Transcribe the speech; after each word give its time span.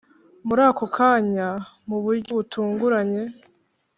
murako 0.47 0.83
kanya 0.95 1.47
muburyo 1.87 2.31
butunguranye 2.39 3.21